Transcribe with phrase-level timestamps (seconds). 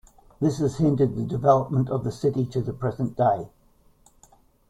[0.39, 3.49] This has hindered the development of the city to the present day.